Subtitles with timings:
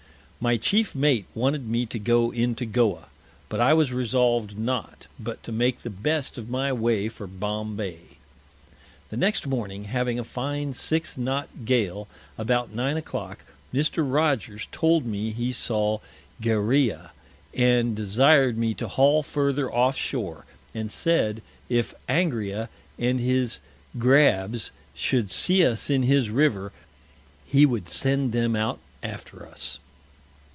[0.43, 3.09] My Chief Mate wanted me to go into Goa,
[3.47, 7.99] but I was resolved not, but to make the best of my Way for Bombay.
[9.11, 12.07] The next Morning, having a fine Six Knot Gale,
[12.39, 14.03] about Nine o' Clock Mr.
[14.03, 15.99] Rogers told me, he saw
[16.41, 17.11] Gereah,
[17.53, 23.59] and desired me to haul further off Shore, and said, if Angria and his
[23.99, 26.71] Grabbs should see us in his River,
[27.45, 29.77] he would send them out after us.